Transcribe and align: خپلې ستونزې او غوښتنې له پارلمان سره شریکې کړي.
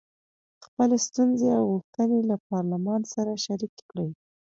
خپلې 0.65 0.97
ستونزې 1.07 1.47
او 1.57 1.63
غوښتنې 1.71 2.19
له 2.29 2.35
پارلمان 2.47 3.01
سره 3.13 3.41
شریکې 3.45 3.83
کړي. 3.89 4.09